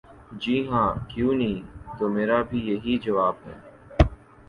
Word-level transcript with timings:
''جی 0.31 0.57
ہاں، 0.69 0.89
کیوں 1.09 1.33
نہیں‘‘ 1.35 1.59
''تو 1.97 2.05
میرا 2.09 2.41
بھی 2.41 2.59
یہی 2.69 2.97
جواب 2.97 3.35
ہے۔ 3.45 3.55